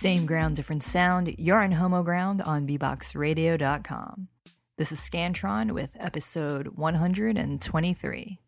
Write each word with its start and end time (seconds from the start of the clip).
Same 0.00 0.24
ground, 0.24 0.56
different 0.56 0.82
sound. 0.82 1.34
You're 1.36 1.62
on 1.62 1.72
Homo 1.72 2.02
Ground 2.02 2.40
on 2.40 2.66
BeatboxRadio.com. 2.66 4.28
This 4.78 4.92
is 4.92 4.98
Scantron 4.98 5.72
with 5.72 5.94
episode 6.00 6.68
123. 6.68 8.38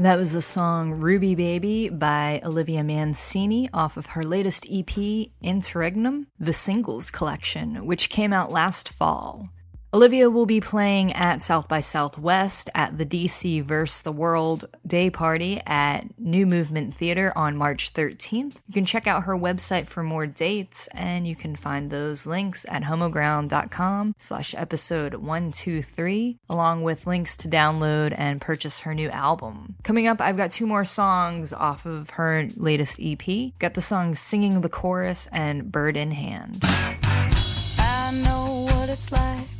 That 0.00 0.16
was 0.16 0.32
the 0.32 0.42
song 0.42 1.00
Ruby 1.00 1.34
Baby 1.34 1.88
by 1.88 2.40
Olivia 2.44 2.84
Mancini 2.84 3.68
off 3.74 3.96
of 3.96 4.06
her 4.06 4.22
latest 4.22 4.64
EP, 4.70 4.96
Interregnum, 5.42 6.28
the 6.38 6.52
Singles 6.52 7.10
Collection, 7.10 7.84
which 7.84 8.08
came 8.08 8.32
out 8.32 8.52
last 8.52 8.88
fall. 8.88 9.48
Olivia 9.94 10.28
will 10.28 10.44
be 10.44 10.60
playing 10.60 11.14
at 11.14 11.42
South 11.42 11.66
by 11.66 11.80
Southwest 11.80 12.68
at 12.74 12.98
the 12.98 13.06
DC 13.06 13.64
Verse 13.64 14.02
the 14.02 14.12
World 14.12 14.66
Day 14.86 15.08
Party 15.08 15.62
at 15.66 16.04
New 16.18 16.44
Movement 16.44 16.94
Theater 16.94 17.32
on 17.34 17.56
March 17.56 17.94
13th. 17.94 18.56
You 18.66 18.74
can 18.74 18.84
check 18.84 19.06
out 19.06 19.22
her 19.22 19.34
website 19.34 19.86
for 19.86 20.02
more 20.02 20.26
dates, 20.26 20.88
and 20.88 21.26
you 21.26 21.34
can 21.34 21.56
find 21.56 21.90
those 21.90 22.26
links 22.26 22.66
at 22.68 22.82
homoground.com 22.82 24.14
slash 24.18 24.54
episode 24.54 25.14
123, 25.14 26.38
along 26.50 26.82
with 26.82 27.06
links 27.06 27.34
to 27.38 27.48
download 27.48 28.14
and 28.14 28.42
purchase 28.42 28.80
her 28.80 28.92
new 28.92 29.08
album. 29.08 29.76
Coming 29.84 30.06
up, 30.06 30.20
I've 30.20 30.36
got 30.36 30.50
two 30.50 30.66
more 30.66 30.84
songs 30.84 31.50
off 31.54 31.86
of 31.86 32.10
her 32.10 32.46
latest 32.56 33.00
EP. 33.02 33.58
Got 33.58 33.72
the 33.72 33.80
songs 33.80 34.18
Singing 34.18 34.60
the 34.60 34.68
Chorus 34.68 35.30
and 35.32 35.72
Bird 35.72 35.96
in 35.96 36.10
Hand. 36.10 36.58
I 36.62 38.12
know 38.22 38.68
what 38.70 38.90
it's 38.90 39.10
like 39.10 39.57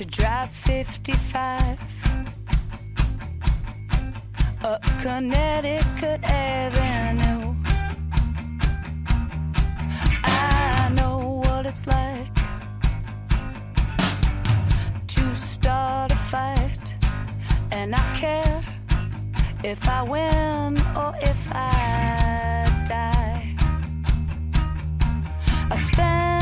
to 0.00 0.06
Drive 0.06 0.48
55 0.48 1.78
up 4.64 4.82
Connecticut 5.02 6.20
Avenue. 6.24 7.54
I 10.24 10.90
know 10.96 11.42
what 11.44 11.66
it's 11.66 11.86
like 11.86 12.34
to 15.08 15.36
start 15.36 16.12
a 16.12 16.16
fight, 16.16 16.96
and 17.70 17.94
I 17.94 18.14
care 18.14 18.62
if 19.62 19.86
I 19.86 20.02
win 20.02 20.80
or 20.96 21.14
if 21.20 21.48
I 21.52 22.84
die. 22.88 23.54
I 25.70 25.76
spend 25.76 26.39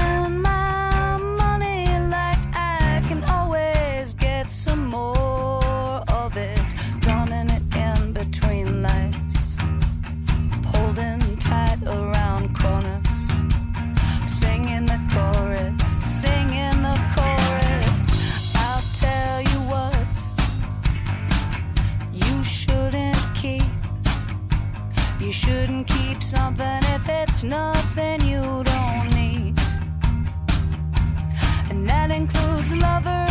You 25.20 25.32
shouldn't 25.32 25.88
keep 25.88 26.22
something 26.22 26.78
if 26.94 27.08
it's 27.08 27.42
nothing 27.42 28.20
you 28.20 28.62
don't 28.64 29.10
need. 29.10 29.58
And 31.70 31.88
that 31.88 32.10
includes 32.10 32.72
lovers. 32.74 33.27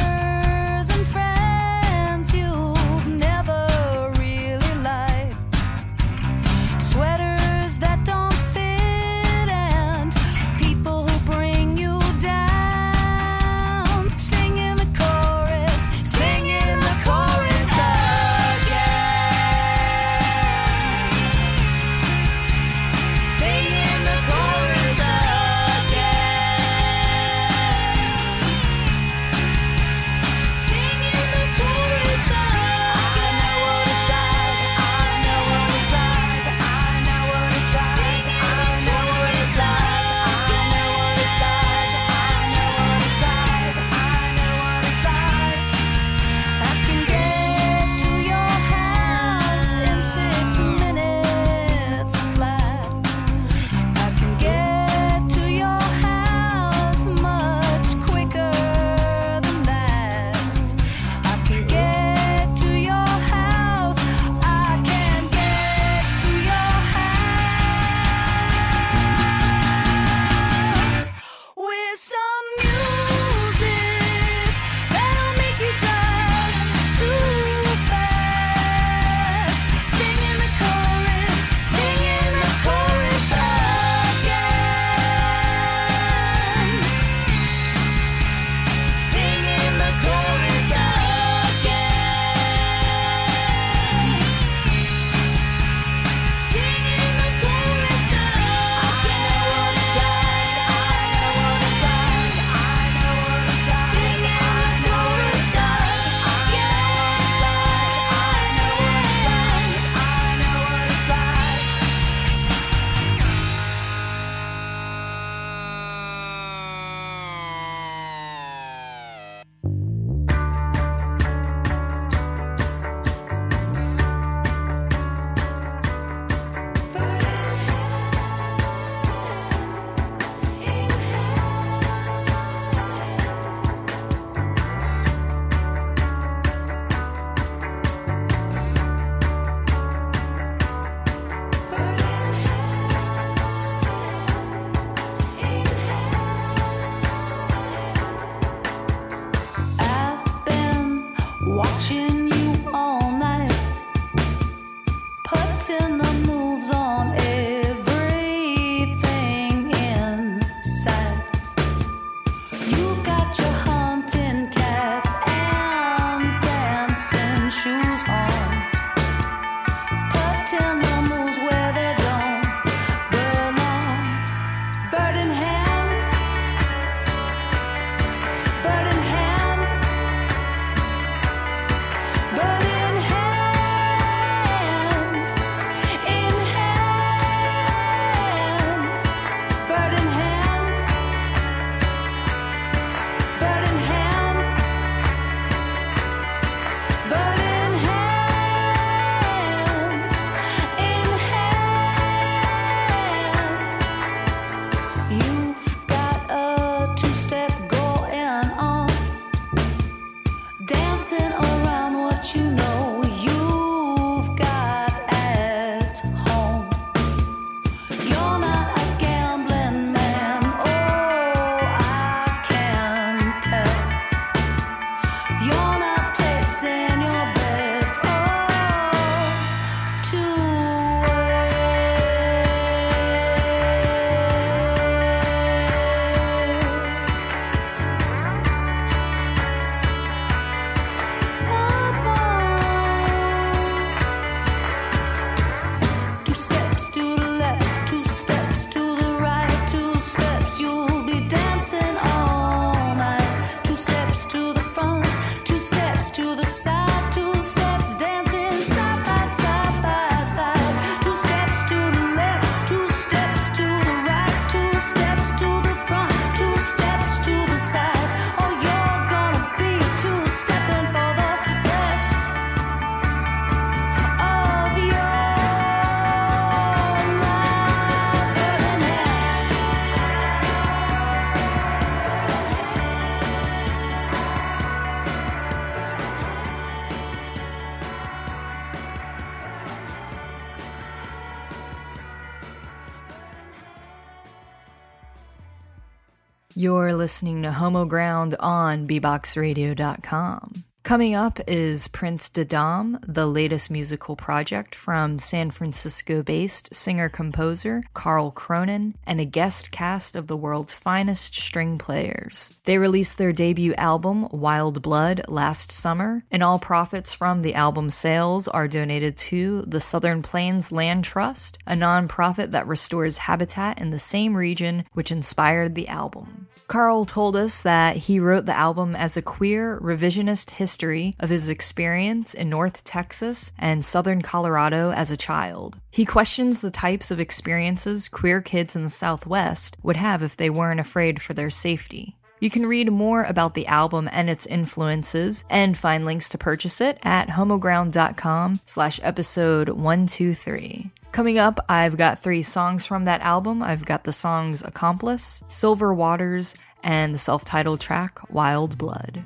Listening 297.08 297.42
to 297.42 297.54
Homo 297.54 297.86
Ground 297.86 298.36
on 298.38 298.86
BeatboxRadio.com. 298.86 300.66
Coming 300.84 301.16
up 301.16 301.40
is 301.48 301.88
Prince 301.88 302.30
de 302.30 302.44
Dadam, 302.44 303.00
the 303.08 303.26
latest 303.26 303.72
musical 303.72 304.18
project 304.18 304.76
from 304.76 305.18
San 305.18 305.52
Francisco 305.52 306.22
based 306.22 306.76
singer 306.76 307.08
composer 307.08 307.86
Carl 307.94 308.32
Cronin 308.32 308.96
and 309.06 309.22
a 309.22 309.26
guest 309.26 309.72
cast 309.72 310.18
of 310.18 310.28
the 310.28 310.36
world's 310.36 310.78
finest 310.78 311.34
string 311.34 311.78
players. 311.78 312.54
They 312.66 312.78
released 312.78 313.18
their 313.18 313.32
debut 313.32 313.74
album, 313.76 314.28
Wild 314.30 314.82
Blood, 314.82 315.22
last 315.30 315.72
summer, 315.72 316.26
and 316.30 316.44
all 316.44 316.60
profits 316.60 317.14
from 317.14 317.42
the 317.42 317.56
album 317.56 317.90
sales 317.90 318.50
are 318.50 318.68
donated 318.68 319.16
to 319.30 319.62
the 319.62 319.80
Southern 319.80 320.22
Plains 320.22 320.74
Land 320.74 321.06
Trust, 321.06 321.58
a 321.66 321.74
nonprofit 321.74 322.52
that 322.52 322.68
restores 322.68 323.20
habitat 323.20 323.80
in 323.80 323.92
the 323.92 323.98
same 323.98 324.36
region 324.36 324.84
which 324.92 325.10
inspired 325.10 325.74
the 325.76 325.88
album. 325.88 326.47
Carl 326.68 327.06
told 327.06 327.38
us 327.38 327.62
that 327.62 327.96
he 327.96 328.20
wrote 328.20 328.46
the 328.46 328.56
album 328.56 328.94
as 328.94 329.16
a 329.16 329.22
queer 329.22 329.80
revisionist 329.80 330.52
history 330.52 331.16
of 331.18 331.30
his 331.30 331.48
experience 331.48 332.34
in 332.34 332.50
North 332.50 332.84
Texas 332.84 333.54
and 333.58 333.86
Southern 333.86 334.22
Colorado 334.22 334.92
as 334.92 335.10
a 335.10 335.16
child. 335.18 335.78
He 335.90 336.04
questions 336.04 336.60
the 336.60 336.70
types 336.70 337.10
of 337.10 337.22
experiences 337.22 338.10
queer 338.10 338.42
kids 338.42 338.76
in 338.76 338.84
the 338.84 338.90
Southwest 338.90 339.78
would 339.82 339.96
have 339.96 340.22
if 340.22 340.36
they 340.36 340.50
weren't 340.50 340.82
afraid 340.82 341.22
for 341.22 341.34
their 341.34 341.50
safety. 341.50 342.18
You 342.40 342.50
can 342.50 342.68
read 342.68 342.92
more 342.92 343.24
about 343.24 343.54
the 343.54 343.66
album 343.68 344.10
and 344.12 344.30
its 344.30 344.46
influences 344.46 345.46
and 345.50 345.78
find 345.78 346.06
links 346.06 346.30
to 346.30 346.38
purchase 346.38 346.82
it 346.82 347.00
at 347.02 347.30
homoground.com 347.30 348.60
slash 348.66 349.00
episode 349.02 349.70
123. 349.70 350.92
Coming 351.12 351.40
up, 351.40 351.60
I've 351.68 351.98
got 351.98 352.20
three 352.20 352.44
songs 352.44 352.86
from 352.86 353.06
that 353.06 353.22
album. 353.22 353.64
I've 353.64 353.86
got 353.86 354.04
the 354.04 354.14
songs 354.14 354.62
Accomplice, 354.62 355.44
Silver 355.48 355.94
Waters, 355.94 356.54
and 356.84 357.14
the 357.14 357.18
self 357.18 357.44
titled 357.44 357.80
track 357.80 358.20
Wild 358.30 358.78
Blood. 358.78 359.26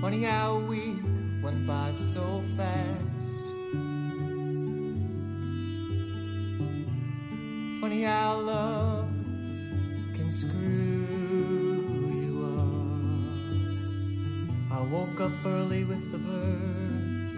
Funny 0.00 0.22
how 0.22 0.56
a 0.56 0.60
week 0.60 1.02
went 1.42 1.66
by 1.66 1.90
so 1.92 2.42
fast. 2.56 3.44
Funny 7.80 8.02
how 8.02 8.38
love 8.38 9.08
can 10.14 10.30
screw 10.30 11.05
I 14.76 14.80
woke 14.80 15.20
up 15.22 15.32
early 15.46 15.84
with 15.84 16.12
the 16.12 16.18
birds. 16.18 17.32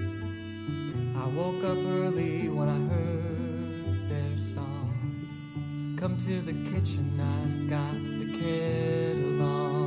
I 1.17 1.25
woke 1.29 1.63
up 1.63 1.79
early 1.79 2.49
when 2.49 2.69
I 2.69 2.81
heard 2.93 4.11
their 4.11 4.37
song. 4.37 5.95
Come 5.97 6.17
to 6.17 6.41
the 6.41 6.55
kitchen, 6.69 7.21
I've 7.21 7.71
got 7.71 7.95
the 7.95 8.27
kettle 8.41 9.43
on. 9.43 9.79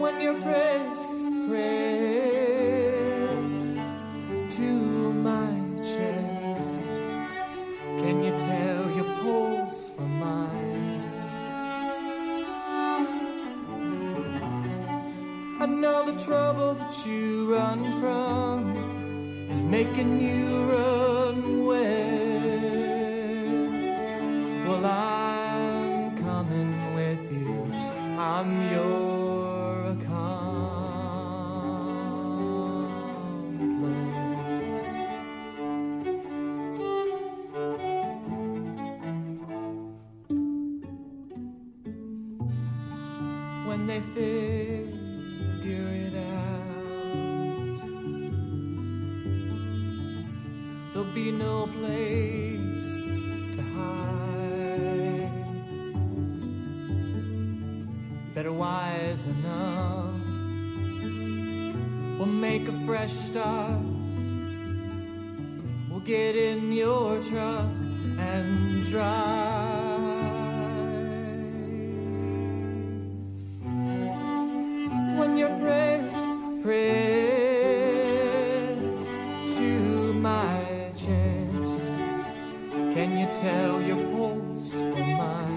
when 0.00 0.20
you're 0.22 0.40
pressed, 0.40 1.14
pressed 1.46 1.85
making 19.96 20.20
you 20.20 20.75
There'll 50.96 51.12
be 51.12 51.30
no 51.30 51.66
place 51.66 53.04
to 53.54 53.62
hide. 53.76 55.30
Better 58.34 58.54
wise 58.54 59.26
enough. 59.26 60.14
We'll 62.18 62.34
make 62.48 62.66
a 62.66 62.72
fresh 62.86 63.12
start. 63.12 63.82
We'll 65.90 66.00
get 66.00 66.34
in 66.34 66.72
your 66.72 67.20
truck 67.20 67.68
and 68.18 68.82
drive. 68.84 69.75
Tell 83.40 83.82
your 83.82 83.96
pulse 84.12 84.72
from 84.72 85.12
mine? 85.20 85.56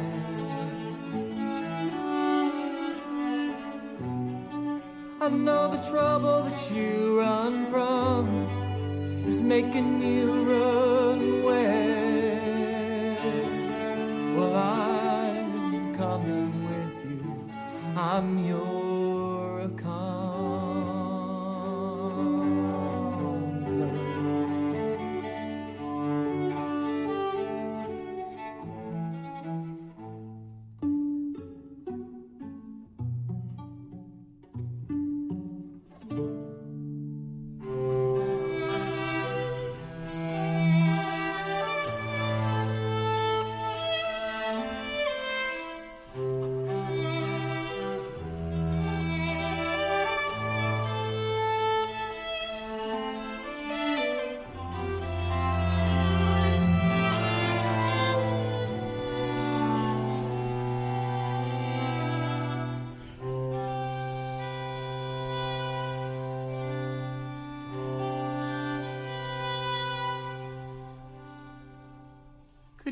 I 5.22 5.30
know 5.30 5.70
the 5.70 5.82
trouble 5.90 6.44
that 6.44 6.72
you 6.72 7.20
run 7.20 7.68
from 7.68 8.24
is 9.28 9.42
making 9.42 10.02
you 10.02 10.44
run 10.52 10.89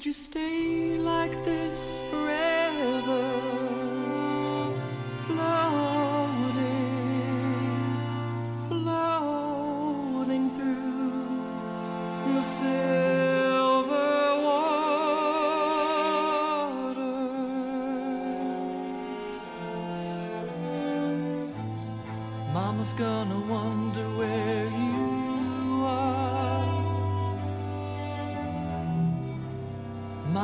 you 0.07 0.13
stay 0.13 0.97
like 0.97 1.43
this 1.43 1.79
forever? 2.09 3.23
Floating, 5.27 6.63
floating 8.69 10.45
through 10.55 12.33
the 12.35 12.41
silver 12.41 14.21
waters. 14.45 14.87
Mama's 22.53 22.93
gonna 22.93 23.41
wonder 23.55 23.96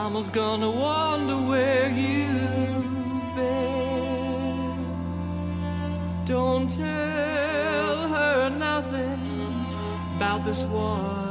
Mama's 0.03 0.29
gonna 0.29 0.69
wonder 0.69 1.37
where 1.37 1.87
you've 1.87 3.35
been. 3.37 4.75
Don't 6.25 6.69
tell 6.69 8.09
her 8.09 8.49
nothing 8.49 9.65
about 10.17 10.43
this 10.43 10.63
war. 10.63 11.22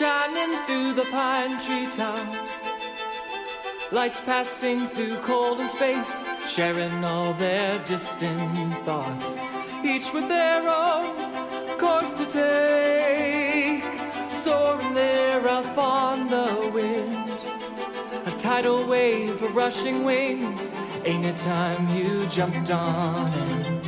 Shining 0.00 0.58
through 0.64 0.94
the 0.94 1.04
pine 1.10 1.58
tree 1.58 1.86
tops. 1.90 2.52
Lights 3.92 4.18
passing 4.22 4.86
through 4.86 5.18
cold 5.18 5.60
and 5.60 5.68
space, 5.68 6.24
sharing 6.46 7.04
all 7.04 7.34
their 7.34 7.78
distant 7.84 8.82
thoughts, 8.86 9.36
each 9.84 10.10
with 10.14 10.26
their 10.26 10.66
own 10.66 11.76
course 11.76 12.14
to 12.14 12.24
take. 12.24 13.84
Soaring 14.32 14.94
there 14.94 15.46
up 15.46 15.76
on 15.76 16.30
the 16.30 16.70
wind, 16.72 17.38
a 18.24 18.34
tidal 18.38 18.86
wave 18.86 19.42
of 19.42 19.54
rushing 19.54 20.02
wings. 20.02 20.70
Ain't 21.04 21.26
it 21.26 21.36
time 21.36 21.94
you 21.94 22.24
jumped 22.28 22.70
on 22.70 23.34
it? 23.34 23.79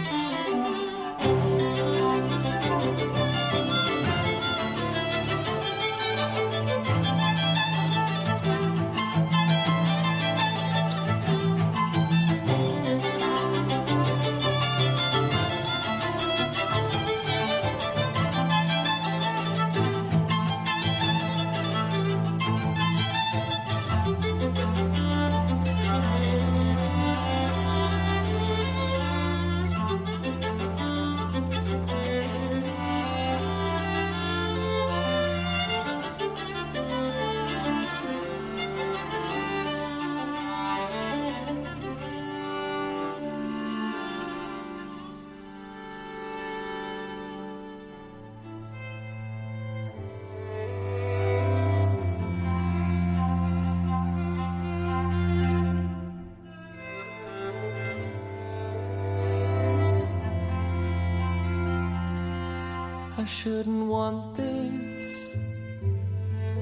Shouldn't 63.33 63.87
want 63.87 64.37
this, 64.37 65.37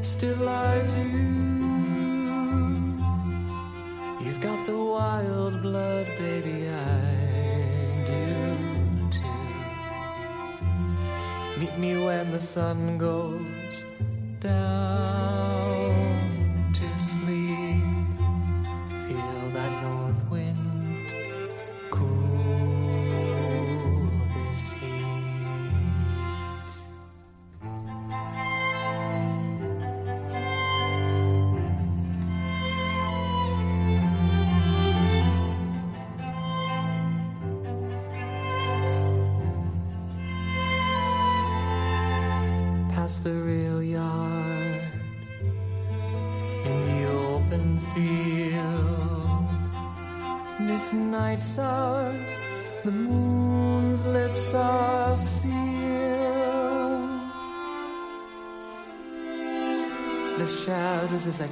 still 0.03 0.49
I 0.49 0.81
do. 0.95 1.09
You've 4.25 4.41
got 4.41 4.65
the 4.67 4.77
wild 4.77 5.63
blood, 5.63 6.07
baby, 6.17 6.69
I 6.69 8.05
do 8.07 8.57
too. 9.11 9.47
Meet 11.61 11.77
me 11.77 11.93
when 12.05 12.31
the 12.31 12.41
sun 12.41 12.99
goes 12.99 13.85
down 14.39 15.80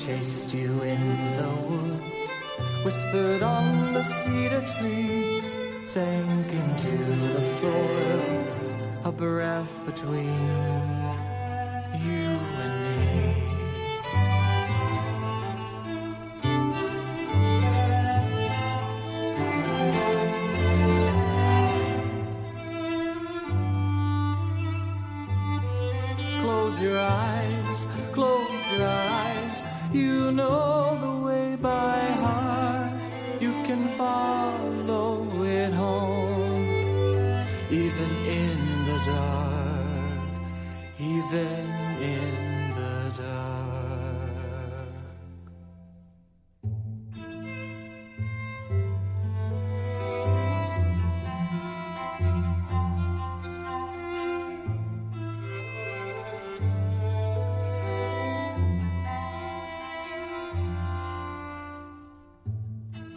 chased 0.09 0.55
you 0.55 0.83
in 0.85 1.37
the 1.37 1.53
woods 1.68 2.21
whispered 2.83 3.42
on 3.42 3.92
the 3.92 4.03
cedar 4.03 4.64
trees, 4.79 5.53
sank 5.85 6.51
into 6.51 6.97
the 7.35 7.40
soil, 7.40 8.47
a 9.05 9.12
breath 9.12 9.85
between 9.85 10.98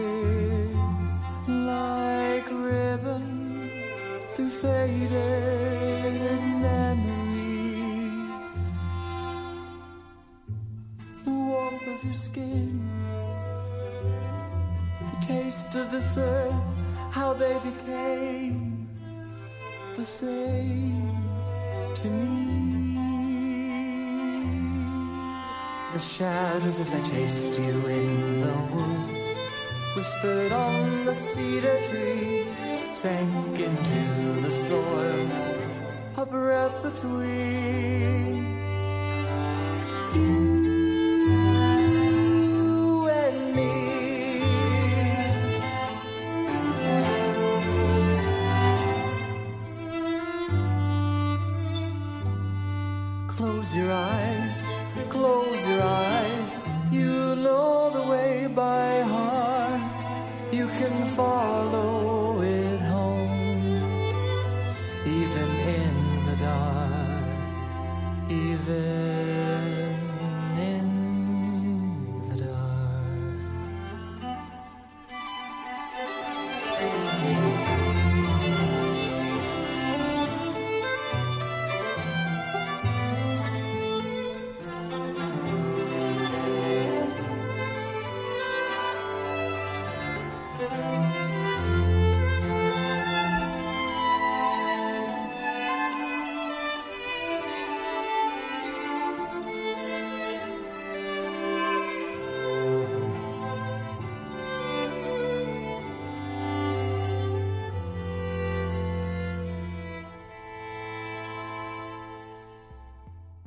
like 1.48 2.50
ribbon 2.50 3.69
through 4.36 4.50
faded 4.50 5.12
memories. 6.62 8.30
The 11.26 11.32
warmth 11.32 11.88
of 11.88 12.04
your 12.06 12.13
skin, 12.13 12.89
the 15.12 15.26
taste 15.26 15.76
of 15.76 15.91
this 15.91 16.17
earth, 16.17 16.54
how 17.12 17.34
they 17.34 17.60
became 17.60 18.88
the 19.98 20.06
same 20.06 21.22
to 21.95 22.08
me. 22.08 22.88
The 25.91 25.97
shadows 25.97 26.80
as 26.80 26.93
I 26.93 27.02
chased 27.10 27.60
you 27.60 27.88
in 27.88 28.41
the 28.41 28.54
woods 28.71 29.34
whispered 29.95 30.52
on 30.52 31.06
the 31.06 31.15
cedar 31.15 31.80
trees, 31.89 32.63
sank 32.95 33.60
into 33.60 34.41
the 34.41 34.52
soil, 34.52 35.28
a 36.17 36.25
breath 36.28 36.84
between 36.84 38.59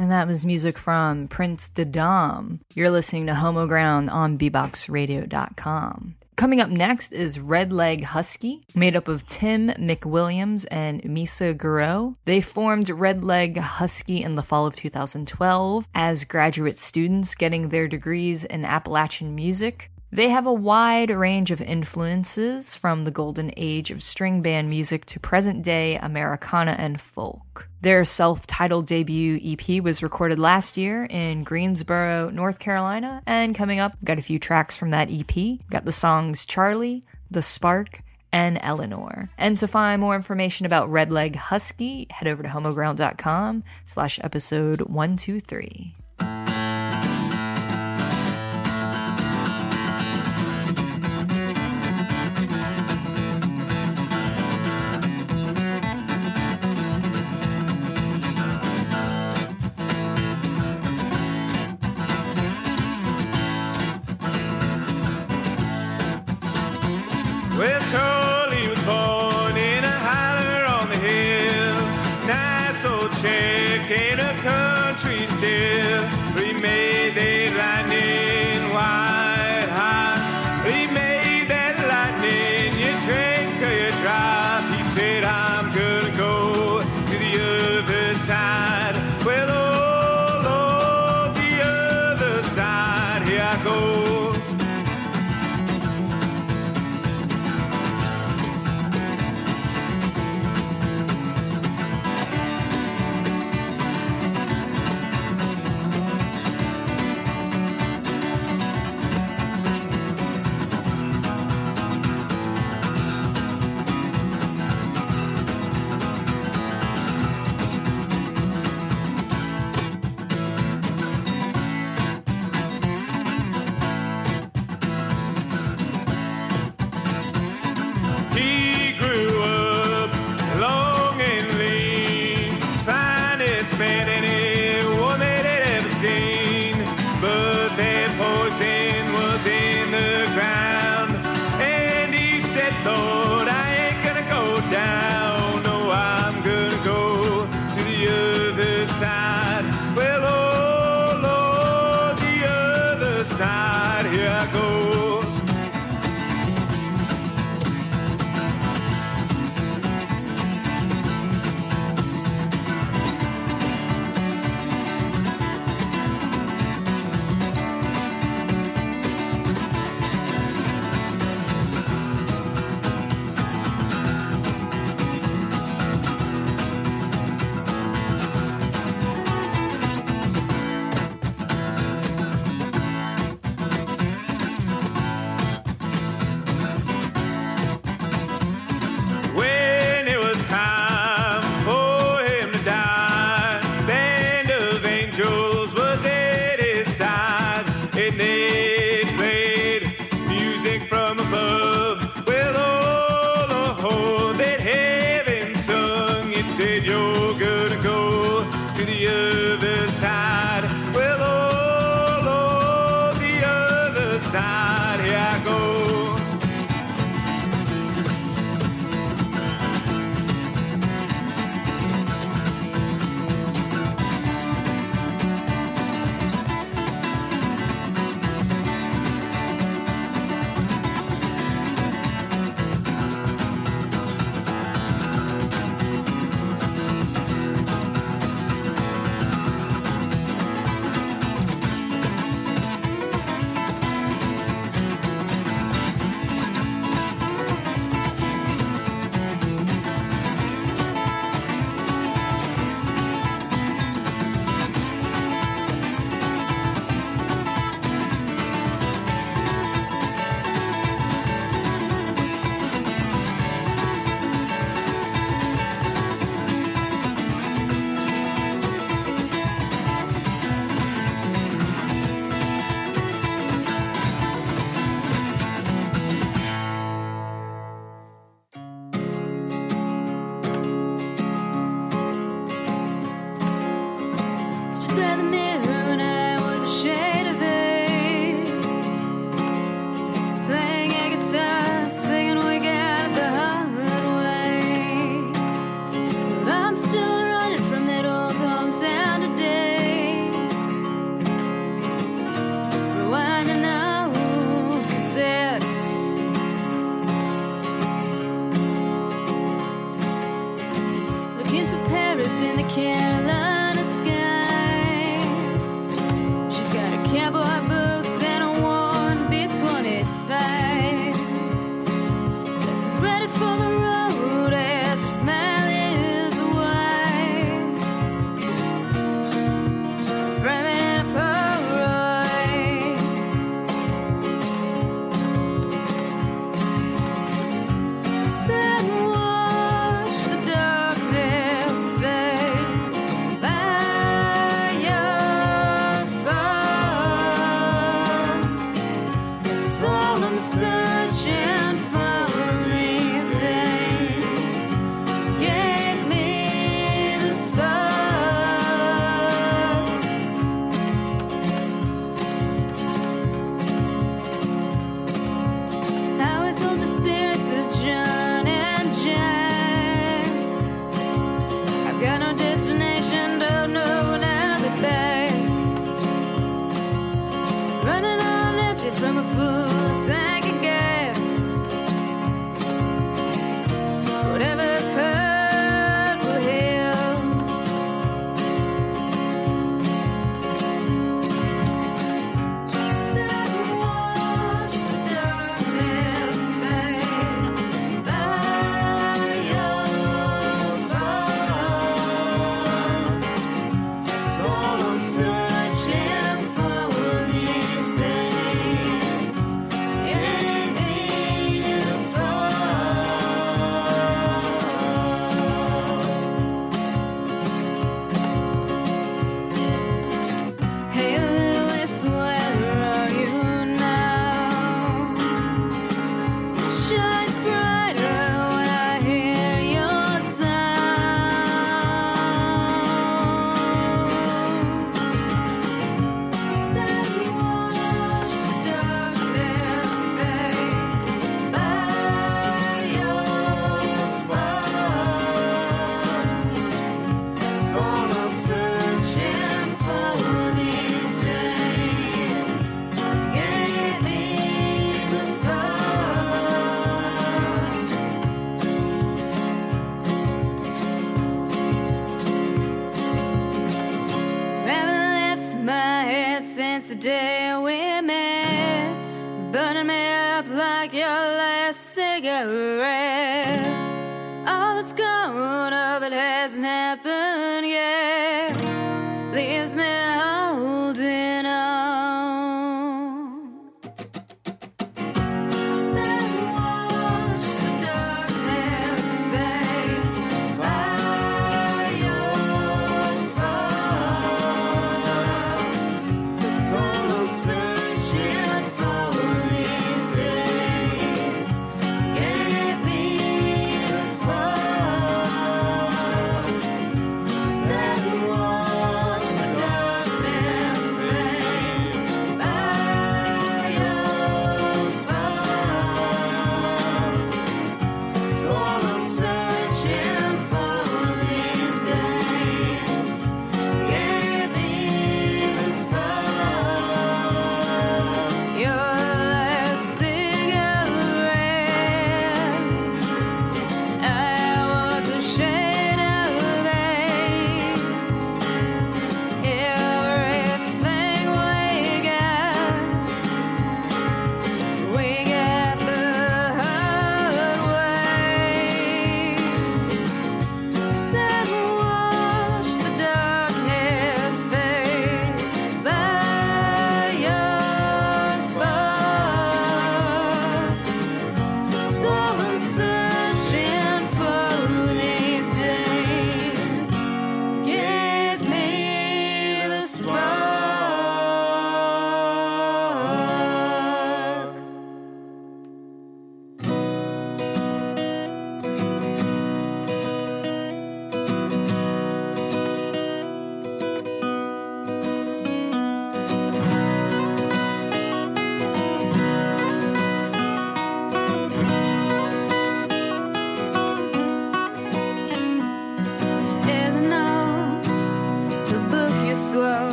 And 0.00 0.10
that 0.10 0.26
was 0.26 0.46
music 0.46 0.78
from 0.78 1.28
Prince 1.28 1.68
de 1.68 1.84
Dom. 1.84 2.60
You're 2.74 2.88
listening 2.88 3.26
to 3.26 3.34
Homo 3.34 3.66
Ground 3.66 4.08
on 4.08 4.38
beatboxradio.com. 4.38 6.14
Coming 6.36 6.60
up 6.62 6.70
next 6.70 7.12
is 7.12 7.38
Red 7.38 7.70
Leg 7.70 8.04
Husky, 8.04 8.64
made 8.74 8.96
up 8.96 9.08
of 9.08 9.26
Tim 9.26 9.68
McWilliams 9.68 10.64
and 10.70 11.02
Misa 11.02 11.54
Guro. 11.54 12.14
They 12.24 12.40
formed 12.40 12.88
Red 12.88 13.22
Leg 13.22 13.58
Husky 13.58 14.22
in 14.22 14.36
the 14.36 14.42
fall 14.42 14.66
of 14.66 14.74
2012 14.74 15.86
as 15.94 16.24
graduate 16.24 16.78
students 16.78 17.34
getting 17.34 17.68
their 17.68 17.86
degrees 17.86 18.46
in 18.46 18.64
Appalachian 18.64 19.34
music. 19.34 19.90
They 20.12 20.30
have 20.30 20.44
a 20.44 20.52
wide 20.52 21.10
range 21.10 21.52
of 21.52 21.60
influences 21.60 22.74
from 22.74 23.04
the 23.04 23.12
golden 23.12 23.52
age 23.56 23.92
of 23.92 24.02
string 24.02 24.42
band 24.42 24.68
music 24.68 25.06
to 25.06 25.20
present 25.20 25.62
day 25.62 25.96
Americana 25.98 26.72
and 26.72 27.00
folk. 27.00 27.68
Their 27.80 28.04
self 28.04 28.44
titled 28.46 28.86
debut 28.86 29.38
EP 29.42 29.80
was 29.82 30.02
recorded 30.02 30.40
last 30.40 30.76
year 30.76 31.04
in 31.04 31.44
Greensboro, 31.44 32.28
North 32.30 32.58
Carolina, 32.58 33.22
and 33.24 33.54
coming 33.54 33.78
up, 33.78 33.96
got 34.02 34.18
a 34.18 34.22
few 34.22 34.40
tracks 34.40 34.76
from 34.76 34.90
that 34.90 35.08
EP. 35.10 35.60
Got 35.70 35.84
the 35.84 35.92
songs 35.92 36.44
Charlie, 36.44 37.04
The 37.30 37.42
Spark, 37.42 38.02
and 38.32 38.58
Eleanor. 38.62 39.30
And 39.38 39.56
to 39.58 39.68
find 39.68 40.00
more 40.00 40.16
information 40.16 40.66
about 40.66 40.90
Red 40.90 41.12
Leg 41.12 41.36
Husky, 41.36 42.08
head 42.10 42.26
over 42.26 42.42
to 42.42 42.48
homoground.com 42.48 43.62
slash 43.84 44.18
episode 44.24 44.82
123. 44.82 46.49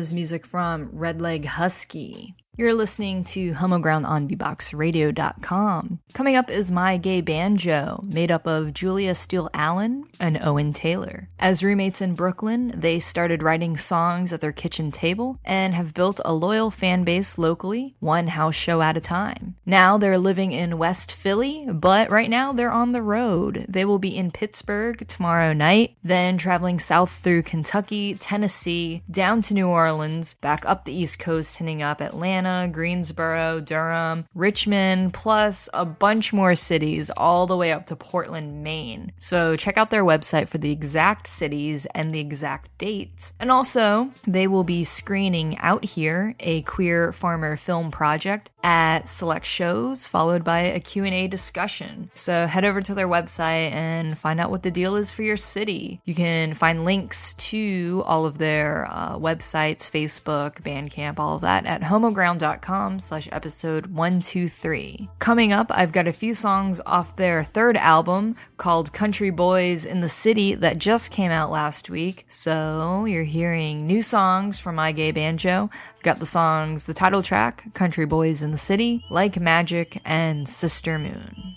Was 0.00 0.14
music 0.14 0.46
from 0.46 0.88
Redleg 0.92 1.44
Husky. 1.44 2.34
You're 2.60 2.74
listening 2.74 3.24
to 3.24 3.54
Homoground 3.54 4.06
on 4.06 4.28
BeatboxRadio.com. 4.28 6.00
Coming 6.12 6.36
up 6.36 6.50
is 6.50 6.70
My 6.70 6.98
Gay 6.98 7.22
Banjo, 7.22 8.02
made 8.06 8.30
up 8.30 8.46
of 8.46 8.74
Julia 8.74 9.14
Steele 9.14 9.48
Allen 9.54 10.04
and 10.20 10.38
Owen 10.42 10.74
Taylor. 10.74 11.30
As 11.38 11.64
roommates 11.64 12.02
in 12.02 12.14
Brooklyn, 12.14 12.74
they 12.76 13.00
started 13.00 13.42
writing 13.42 13.78
songs 13.78 14.30
at 14.30 14.42
their 14.42 14.52
kitchen 14.52 14.90
table 14.90 15.38
and 15.42 15.72
have 15.72 15.94
built 15.94 16.20
a 16.22 16.34
loyal 16.34 16.70
fan 16.70 17.02
base 17.02 17.38
locally, 17.38 17.96
one 17.98 18.26
house 18.26 18.56
show 18.56 18.82
at 18.82 18.94
a 18.94 19.00
time. 19.00 19.54
Now 19.64 19.96
they're 19.96 20.18
living 20.18 20.52
in 20.52 20.76
West 20.76 21.12
Philly, 21.12 21.66
but 21.72 22.10
right 22.10 22.28
now 22.28 22.52
they're 22.52 22.70
on 22.70 22.92
the 22.92 23.00
road. 23.00 23.64
They 23.70 23.86
will 23.86 23.98
be 23.98 24.14
in 24.14 24.32
Pittsburgh 24.32 25.08
tomorrow 25.08 25.54
night, 25.54 25.96
then 26.04 26.36
traveling 26.36 26.78
south 26.78 27.12
through 27.12 27.44
Kentucky, 27.44 28.16
Tennessee, 28.16 29.02
down 29.10 29.40
to 29.42 29.54
New 29.54 29.68
Orleans, 29.68 30.34
back 30.34 30.66
up 30.66 30.84
the 30.84 30.92
East 30.92 31.18
Coast, 31.18 31.56
hitting 31.56 31.80
up 31.80 32.02
Atlanta, 32.02 32.49
Greensboro, 32.72 33.60
Durham, 33.60 34.26
Richmond, 34.34 35.14
plus 35.14 35.68
a 35.72 35.84
bunch 35.84 36.32
more 36.32 36.54
cities 36.54 37.10
all 37.16 37.46
the 37.46 37.56
way 37.56 37.72
up 37.72 37.86
to 37.86 37.96
Portland, 37.96 38.62
Maine. 38.62 39.12
So 39.18 39.56
check 39.56 39.76
out 39.76 39.90
their 39.90 40.04
website 40.04 40.48
for 40.48 40.58
the 40.58 40.70
exact 40.70 41.28
cities 41.28 41.86
and 41.94 42.14
the 42.14 42.20
exact 42.20 42.76
dates. 42.78 43.34
And 43.38 43.50
also, 43.50 44.12
they 44.26 44.46
will 44.46 44.64
be 44.64 44.84
screening 44.84 45.58
Out 45.58 45.84
Here, 45.84 46.34
a 46.40 46.62
queer 46.62 47.12
farmer 47.12 47.56
film 47.56 47.90
project 47.90 48.50
at 48.62 49.08
select 49.08 49.46
shows 49.46 50.06
followed 50.06 50.44
by 50.44 50.60
a 50.60 50.80
Q&A 50.80 51.26
discussion. 51.28 52.10
So 52.14 52.46
head 52.46 52.64
over 52.64 52.80
to 52.82 52.94
their 52.94 53.08
website 53.08 53.72
and 53.72 54.18
find 54.18 54.40
out 54.40 54.50
what 54.50 54.62
the 54.62 54.70
deal 54.70 54.96
is 54.96 55.12
for 55.12 55.22
your 55.22 55.36
city. 55.36 56.00
You 56.04 56.14
can 56.14 56.54
find 56.54 56.84
links 56.84 57.34
to 57.34 58.02
all 58.06 58.26
of 58.26 58.38
their 58.38 58.86
uh, 58.90 59.16
websites, 59.16 59.90
Facebook, 59.90 60.62
Bandcamp, 60.62 61.18
all 61.18 61.36
of 61.36 61.42
that 61.42 61.66
at 61.66 61.82
homoground.com 62.30 63.00
slash 63.00 63.28
episode 63.32 63.86
123. 63.86 65.08
Coming 65.18 65.52
up, 65.52 65.70
I've 65.70 65.92
got 65.92 66.08
a 66.08 66.12
few 66.12 66.34
songs 66.34 66.80
off 66.86 67.16
their 67.16 67.44
third 67.44 67.76
album 67.76 68.36
called 68.56 68.92
Country 68.92 69.30
Boys 69.30 69.84
in 69.84 70.00
the 70.00 70.08
City 70.08 70.54
that 70.54 70.78
just 70.78 71.10
came 71.10 71.30
out 71.30 71.50
last 71.50 71.90
week. 71.90 72.26
So 72.28 73.04
you're 73.04 73.24
hearing 73.24 73.86
new 73.86 74.02
songs 74.02 74.58
from 74.58 74.76
My 74.76 74.92
Gay 74.92 75.10
Banjo. 75.10 75.70
I've 75.96 76.02
got 76.02 76.18
the 76.18 76.26
songs, 76.26 76.84
the 76.84 76.94
title 76.94 77.22
track, 77.22 77.74
Country 77.74 78.06
Boys 78.06 78.42
in 78.42 78.50
the 78.50 78.58
City, 78.58 79.04
Like 79.10 79.40
Magic, 79.40 80.00
and 80.04 80.48
Sister 80.48 80.98
Moon. 80.98 81.56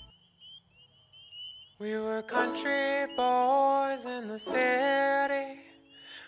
We 1.78 1.96
were 1.96 2.22
country 2.22 3.06
boys 3.16 4.06
in 4.06 4.28
the 4.28 4.38
city, 4.38 5.60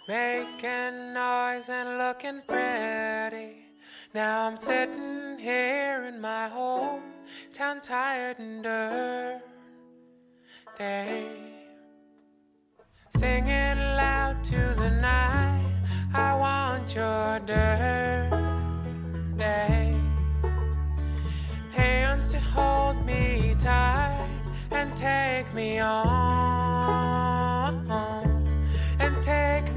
making 0.07 1.15
noise 1.15 1.69
and 1.71 1.99
looking 1.99 2.43
pretty. 2.47 3.66
Now 4.17 4.47
I'm 4.47 4.57
sitting 4.57 5.39
here 5.39 6.05
in 6.09 6.23
my 6.23 6.49
hometown, 6.49 7.83
tired 7.83 8.39
and 8.39 8.63
dirty. 8.63 9.43
Singing 13.11 13.77
loud 13.77 14.43
to 14.45 14.75
the 14.79 14.89
night, 15.03 15.83
I 16.15 16.35
want 16.35 16.95
your 16.95 17.41
dirty 17.41 18.37
hands 21.73 22.33
to 22.33 22.41
hold 22.41 23.05
me 23.05 23.55
tight 23.59 24.31
and 24.71 24.97
take 24.97 25.53
me 25.53 25.79
on 25.79 26.57
and 28.99 29.23
take 29.23 29.76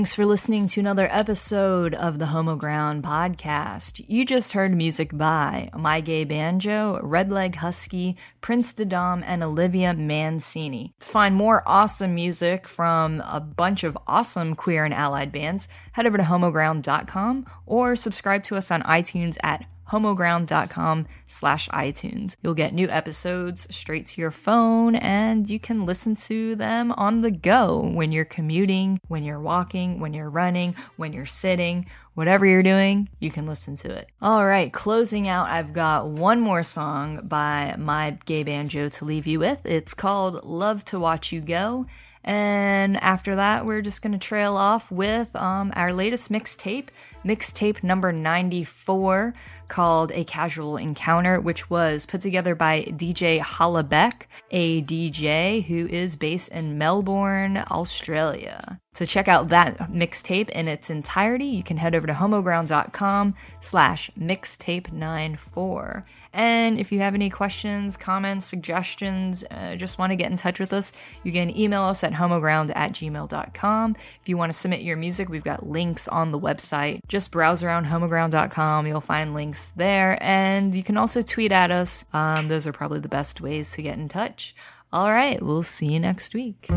Thanks 0.00 0.14
for 0.14 0.24
listening 0.24 0.66
to 0.68 0.80
another 0.80 1.08
episode 1.12 1.94
of 1.94 2.18
the 2.18 2.24
Homoground 2.24 3.02
podcast. 3.02 4.02
You 4.08 4.24
just 4.24 4.52
heard 4.52 4.74
music 4.74 5.10
by 5.12 5.68
My 5.74 6.00
Gay 6.00 6.24
Banjo, 6.24 6.98
Redleg 7.02 7.56
Husky, 7.56 8.16
Prince 8.40 8.72
Dadam, 8.72 9.22
and 9.26 9.44
Olivia 9.44 9.92
Mancini. 9.92 10.94
To 11.00 11.06
find 11.06 11.34
more 11.34 11.62
awesome 11.66 12.14
music 12.14 12.66
from 12.66 13.20
a 13.26 13.40
bunch 13.40 13.84
of 13.84 13.98
awesome 14.06 14.54
queer 14.54 14.86
and 14.86 14.94
allied 14.94 15.32
bands, 15.32 15.68
head 15.92 16.06
over 16.06 16.16
to 16.16 16.24
homoground.com 16.24 17.44
or 17.66 17.94
subscribe 17.94 18.42
to 18.44 18.56
us 18.56 18.70
on 18.70 18.80
iTunes 18.84 19.36
at 19.42 19.66
homoground.com 19.90 21.06
slash 21.26 21.68
iTunes. 21.68 22.36
You'll 22.42 22.54
get 22.54 22.74
new 22.74 22.88
episodes 22.88 23.66
straight 23.74 24.06
to 24.06 24.20
your 24.20 24.30
phone 24.30 24.94
and 24.96 25.48
you 25.48 25.58
can 25.58 25.86
listen 25.86 26.14
to 26.16 26.54
them 26.56 26.92
on 26.92 27.20
the 27.20 27.30
go 27.30 27.80
when 27.80 28.12
you're 28.12 28.24
commuting, 28.24 29.00
when 29.08 29.24
you're 29.24 29.40
walking, 29.40 30.00
when 30.00 30.14
you're 30.14 30.30
running, 30.30 30.74
when 30.96 31.12
you're 31.12 31.26
sitting, 31.26 31.86
whatever 32.14 32.44
you're 32.46 32.62
doing, 32.62 33.08
you 33.18 33.30
can 33.30 33.46
listen 33.46 33.74
to 33.76 33.90
it. 33.90 34.10
All 34.20 34.46
right, 34.46 34.72
closing 34.72 35.28
out, 35.28 35.48
I've 35.48 35.72
got 35.72 36.08
one 36.08 36.40
more 36.40 36.62
song 36.62 37.26
by 37.26 37.74
my 37.78 38.18
gay 38.26 38.42
banjo 38.42 38.88
to 38.88 39.04
leave 39.04 39.26
you 39.26 39.38
with. 39.38 39.64
It's 39.64 39.94
called 39.94 40.44
Love 40.44 40.84
to 40.86 40.98
Watch 40.98 41.32
You 41.32 41.40
Go. 41.40 41.86
And 42.22 42.98
after 42.98 43.36
that, 43.36 43.64
we're 43.64 43.80
just 43.80 44.02
going 44.02 44.12
to 44.12 44.18
trail 44.18 44.56
off 44.56 44.90
with 44.90 45.34
um, 45.34 45.72
our 45.74 45.92
latest 45.92 46.30
mixtape, 46.30 46.88
mixtape 47.24 47.82
number 47.82 48.12
94, 48.12 49.34
called 49.68 50.10
A 50.12 50.24
Casual 50.24 50.76
Encounter, 50.76 51.40
which 51.40 51.70
was 51.70 52.04
put 52.04 52.20
together 52.20 52.54
by 52.54 52.82
DJ 52.82 53.40
Hollabeck, 53.40 54.22
a 54.50 54.82
DJ 54.82 55.64
who 55.64 55.86
is 55.86 56.16
based 56.16 56.48
in 56.48 56.76
Melbourne, 56.76 57.64
Australia. 57.70 58.80
To 58.94 59.06
check 59.06 59.28
out 59.28 59.50
that 59.50 59.78
mixtape 59.90 60.50
in 60.50 60.66
its 60.66 60.90
entirety, 60.90 61.46
you 61.46 61.62
can 61.62 61.76
head 61.76 61.94
over 61.94 62.08
to 62.08 62.12
homoground.com 62.12 63.34
slash 63.60 64.10
mixtape94. 64.18 66.02
And 66.32 66.78
if 66.78 66.90
you 66.90 66.98
have 66.98 67.14
any 67.14 67.30
questions, 67.30 67.96
comments, 67.96 68.46
suggestions, 68.46 69.44
uh, 69.50 69.76
just 69.76 69.98
want 69.98 70.10
to 70.10 70.16
get 70.16 70.30
in 70.30 70.36
touch 70.36 70.58
with 70.58 70.72
us, 70.72 70.92
you 71.22 71.32
can 71.32 71.56
email 71.56 71.82
us 71.82 72.02
at 72.02 72.12
homoground 72.14 72.72
at 72.74 72.92
gmail.com. 72.92 73.96
If 74.20 74.28
you 74.28 74.36
want 74.36 74.52
to 74.52 74.58
submit 74.58 74.82
your 74.82 74.96
music, 74.96 75.28
we've 75.28 75.44
got 75.44 75.68
links 75.68 76.08
on 76.08 76.32
the 76.32 76.38
website. 76.38 77.00
Just 77.10 77.32
browse 77.32 77.64
around 77.64 77.86
homoground.com, 77.86 78.86
you'll 78.86 79.00
find 79.00 79.34
links 79.34 79.72
there. 79.74 80.16
And 80.22 80.76
you 80.76 80.84
can 80.84 80.96
also 80.96 81.22
tweet 81.22 81.50
at 81.50 81.72
us. 81.72 82.04
Um, 82.12 82.46
those 82.46 82.68
are 82.68 82.72
probably 82.72 83.00
the 83.00 83.08
best 83.08 83.40
ways 83.40 83.72
to 83.72 83.82
get 83.82 83.98
in 83.98 84.08
touch. 84.08 84.54
All 84.92 85.10
right, 85.10 85.42
we'll 85.42 85.64
see 85.64 85.92
you 85.92 85.98
next 85.98 86.34
week. 86.34 86.68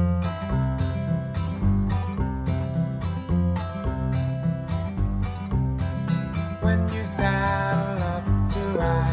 when 6.62 6.82
you 6.92 7.06
saddle 7.06 8.02
up 8.02 8.50
to 8.50 8.60
ride 8.80 9.12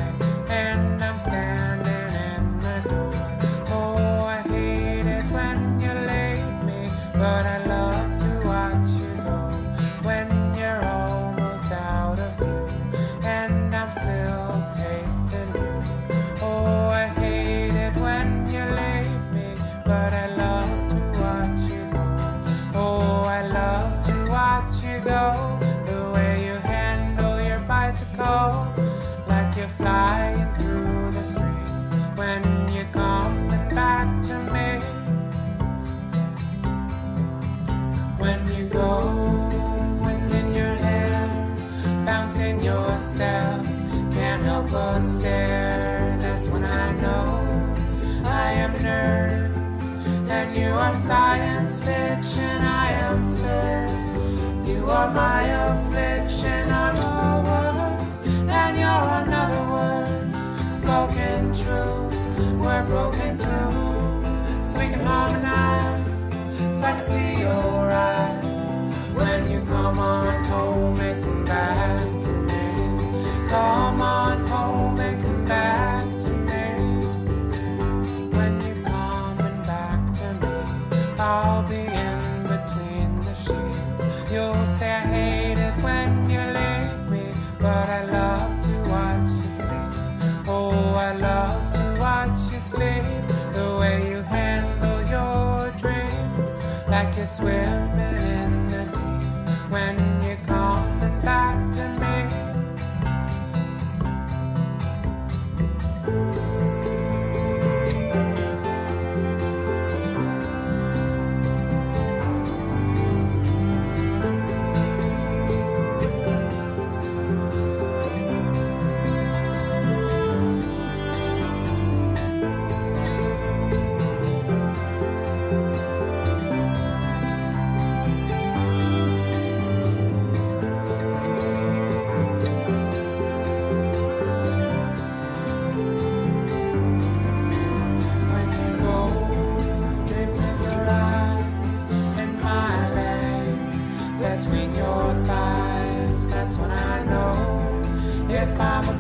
my 55.15 55.43
affliction, 55.43 56.20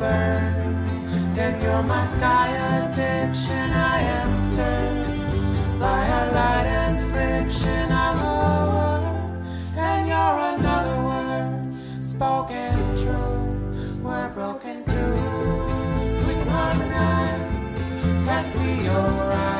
bird, 0.01 0.86
then 1.36 1.61
you're 1.62 1.82
my 1.82 2.07
sky 2.07 2.48
addiction. 2.78 3.70
I 3.94 3.98
am 4.18 4.30
stirred 4.48 5.78
by 5.78 6.01
a 6.20 6.22
light 6.32 6.68
and 6.80 6.96
friction. 7.12 7.92
I'm 7.92 8.18
a 8.18 8.36
word, 8.76 9.76
and 9.76 10.09
you're 10.09 10.38
another 10.55 10.98
word, 11.09 12.03
spoken 12.03 12.76
true. 13.03 13.42
We're 14.03 14.30
broken 14.30 14.84
too, 14.86 15.16
so 16.14 16.20
we 16.28 16.34
can 16.40 16.48
harmonize. 16.48 18.24
So 18.24 18.30
I 18.30 18.42
your 18.84 19.32
eyes 19.44 19.60